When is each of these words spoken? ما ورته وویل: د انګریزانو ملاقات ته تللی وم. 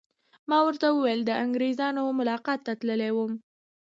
ما 0.49 0.59
ورته 0.67 0.87
وویل: 0.91 1.21
د 1.25 1.31
انګریزانو 1.43 2.03
ملاقات 2.19 2.59
ته 2.65 2.73
تللی 2.79 3.11
وم. 3.13 3.33